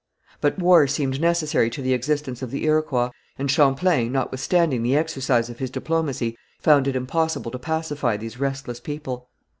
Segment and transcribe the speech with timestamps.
[0.41, 5.47] But war seemed necessary to the existence of the Iroquois, and Champlain, notwithstanding the exercise
[5.47, 9.29] of his diplomacy, found it impossible to pacify these restless people.